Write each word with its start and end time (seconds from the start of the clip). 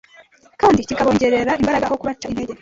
kandi 0.61 0.87
kikabongerera 0.87 1.57
imbaraga 1.61 1.85
aho 1.87 1.95
kubaca 2.01 2.25
intege 2.29 2.53